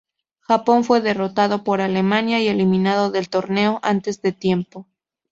Japón 0.39 0.83
fue 0.83 0.99
derrotado 0.99 1.63
por 1.63 1.79
Alemania 1.79 2.39
y 2.41 2.47
eliminado 2.47 3.11
del 3.11 3.29
torneo 3.29 3.79
antes 3.83 4.19
de 4.23 4.31
tiempo. 4.31 4.87